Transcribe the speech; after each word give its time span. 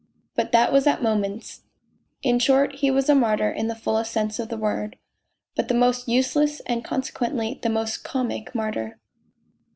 But 0.35 0.51
that 0.51 0.73
was 0.73 0.87
at 0.87 1.03
moments... 1.03 1.61
In 2.23 2.39
short, 2.39 2.77
he 2.77 2.89
was 2.89 3.07
a 3.07 3.13
martyr 3.13 3.51
in 3.51 3.67
the 3.67 3.75
fullest 3.75 4.11
sense 4.11 4.39
of 4.39 4.49
the 4.49 4.57
word, 4.57 4.97
but 5.55 5.67
the 5.67 5.75
most 5.75 6.07
useless 6.07 6.59
and 6.61 6.83
consequently 6.83 7.59
the 7.61 7.69
most 7.69 8.03
comic 8.03 8.55
martyr. 8.55 8.97